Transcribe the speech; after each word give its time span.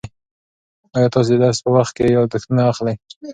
آیا 0.95 1.09
تاسو 1.13 1.29
د 1.31 1.35
درس 1.43 1.59
په 1.65 1.69
وخت 1.77 1.93
کې 1.97 2.05
یادښتونه 2.15 2.61
اخلئ؟ 2.71 2.95